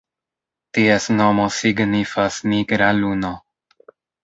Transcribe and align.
Ties 0.77 1.05
nomo 1.19 1.45
signifas 1.59 2.41
"nigra 2.55 2.91
luno". 3.03 3.33